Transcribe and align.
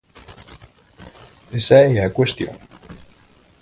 ¿Esa 1.59 1.77
é 1.93 1.93
a 2.01 2.13
cuestión? 2.17 2.55